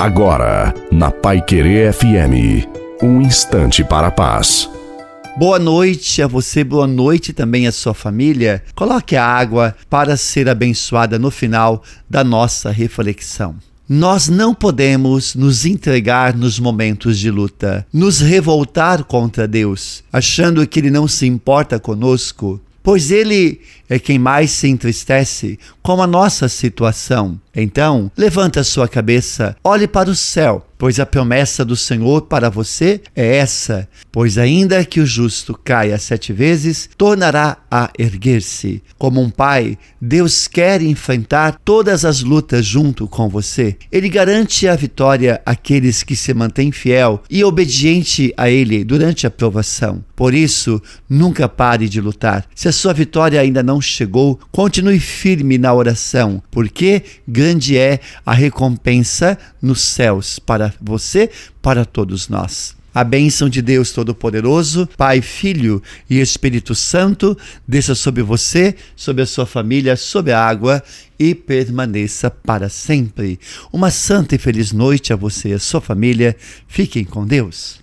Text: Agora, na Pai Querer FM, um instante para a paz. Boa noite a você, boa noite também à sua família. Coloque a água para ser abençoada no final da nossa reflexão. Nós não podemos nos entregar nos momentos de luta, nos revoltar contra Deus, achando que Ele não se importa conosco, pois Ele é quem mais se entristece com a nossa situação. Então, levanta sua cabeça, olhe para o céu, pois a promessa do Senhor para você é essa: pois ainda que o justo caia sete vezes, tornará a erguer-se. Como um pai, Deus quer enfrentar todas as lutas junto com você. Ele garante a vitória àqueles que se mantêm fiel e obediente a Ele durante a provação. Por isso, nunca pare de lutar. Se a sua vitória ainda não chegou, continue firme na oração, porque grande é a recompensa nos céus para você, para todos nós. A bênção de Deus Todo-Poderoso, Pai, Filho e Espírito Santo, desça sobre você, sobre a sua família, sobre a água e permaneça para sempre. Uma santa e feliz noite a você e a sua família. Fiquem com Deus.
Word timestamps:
Agora, 0.00 0.72
na 0.90 1.10
Pai 1.10 1.42
Querer 1.42 1.92
FM, 1.92 2.66
um 3.02 3.20
instante 3.20 3.84
para 3.84 4.06
a 4.06 4.10
paz. 4.10 4.66
Boa 5.36 5.58
noite 5.58 6.22
a 6.22 6.26
você, 6.26 6.64
boa 6.64 6.86
noite 6.86 7.34
também 7.34 7.66
à 7.66 7.72
sua 7.72 7.92
família. 7.92 8.64
Coloque 8.74 9.14
a 9.14 9.22
água 9.22 9.76
para 9.90 10.16
ser 10.16 10.48
abençoada 10.48 11.18
no 11.18 11.30
final 11.30 11.82
da 12.08 12.24
nossa 12.24 12.70
reflexão. 12.70 13.56
Nós 13.86 14.26
não 14.26 14.54
podemos 14.54 15.34
nos 15.34 15.66
entregar 15.66 16.34
nos 16.34 16.58
momentos 16.58 17.18
de 17.18 17.30
luta, 17.30 17.86
nos 17.92 18.20
revoltar 18.20 19.04
contra 19.04 19.46
Deus, 19.46 20.02
achando 20.10 20.66
que 20.66 20.80
Ele 20.80 20.90
não 20.90 21.06
se 21.06 21.26
importa 21.26 21.78
conosco, 21.78 22.58
pois 22.82 23.10
Ele 23.10 23.60
é 23.86 23.98
quem 23.98 24.18
mais 24.18 24.50
se 24.50 24.66
entristece 24.66 25.58
com 25.82 26.02
a 26.02 26.06
nossa 26.06 26.48
situação. 26.48 27.38
Então, 27.54 28.10
levanta 28.16 28.62
sua 28.62 28.88
cabeça, 28.88 29.56
olhe 29.64 29.88
para 29.88 30.08
o 30.08 30.14
céu, 30.14 30.66
pois 30.80 30.98
a 30.98 31.04
promessa 31.04 31.62
do 31.62 31.76
Senhor 31.76 32.22
para 32.22 32.48
você 32.48 33.02
é 33.14 33.36
essa: 33.36 33.86
pois 34.10 34.38
ainda 34.38 34.82
que 34.84 34.98
o 34.98 35.06
justo 35.06 35.58
caia 35.62 35.98
sete 35.98 36.32
vezes, 36.32 36.88
tornará 36.96 37.58
a 37.70 37.90
erguer-se. 37.98 38.82
Como 38.96 39.20
um 39.20 39.28
pai, 39.28 39.76
Deus 40.00 40.48
quer 40.48 40.80
enfrentar 40.80 41.58
todas 41.64 42.04
as 42.04 42.22
lutas 42.22 42.64
junto 42.64 43.06
com 43.06 43.28
você. 43.28 43.76
Ele 43.92 44.08
garante 44.08 44.66
a 44.66 44.74
vitória 44.74 45.42
àqueles 45.44 46.02
que 46.02 46.16
se 46.16 46.32
mantêm 46.32 46.72
fiel 46.72 47.22
e 47.28 47.44
obediente 47.44 48.32
a 48.36 48.48
Ele 48.48 48.82
durante 48.84 49.26
a 49.26 49.30
provação. 49.30 50.02
Por 50.16 50.34
isso, 50.34 50.82
nunca 51.08 51.48
pare 51.48 51.88
de 51.88 52.00
lutar. 52.00 52.46
Se 52.54 52.68
a 52.68 52.72
sua 52.72 52.92
vitória 52.92 53.40
ainda 53.40 53.62
não 53.62 53.80
chegou, 53.80 54.38
continue 54.50 55.00
firme 55.00 55.56
na 55.56 55.72
oração, 55.72 56.42
porque 56.50 57.02
grande 57.40 57.78
é 57.78 58.00
a 58.26 58.34
recompensa 58.34 59.38
nos 59.62 59.80
céus 59.80 60.38
para 60.38 60.74
você, 60.78 61.30
para 61.62 61.86
todos 61.86 62.28
nós. 62.28 62.76
A 62.92 63.02
bênção 63.02 63.48
de 63.48 63.62
Deus 63.62 63.92
Todo-Poderoso, 63.92 64.86
Pai, 64.94 65.22
Filho 65.22 65.82
e 66.10 66.20
Espírito 66.20 66.74
Santo, 66.74 67.38
desça 67.66 67.94
sobre 67.94 68.22
você, 68.22 68.74
sobre 68.94 69.22
a 69.22 69.26
sua 69.26 69.46
família, 69.46 69.96
sobre 69.96 70.32
a 70.32 70.44
água 70.44 70.82
e 71.18 71.34
permaneça 71.34 72.30
para 72.30 72.68
sempre. 72.68 73.40
Uma 73.72 73.90
santa 73.90 74.34
e 74.34 74.38
feliz 74.38 74.70
noite 74.70 75.10
a 75.10 75.16
você 75.16 75.48
e 75.48 75.54
a 75.54 75.58
sua 75.58 75.80
família. 75.80 76.36
Fiquem 76.68 77.04
com 77.04 77.24
Deus. 77.24 77.78